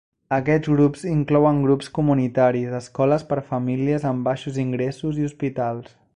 Aquests 0.35 0.69
grups 0.71 1.03
inclouen 1.11 1.59
grups 1.65 1.91
comunitaris, 1.97 2.73
escoles 2.79 3.27
per 3.33 3.39
famílies 3.51 4.09
amb 4.13 4.29
baixos 4.31 4.61
ingressos 4.65 5.23
i 5.23 5.31
hospitals. 5.31 5.97